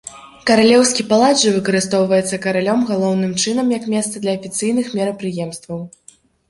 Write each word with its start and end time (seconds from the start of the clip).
Каралеўскі 0.49 1.05
палац 1.11 1.29
жа 1.43 1.51
выкарыстоўваецца 1.57 2.41
каралём 2.47 2.81
галоўным 2.91 3.39
чынам 3.45 3.67
як 3.79 3.83
месца 3.97 4.15
для 4.27 4.31
афіцыйных 4.41 4.85
мерапрыемстваў. 5.03 5.79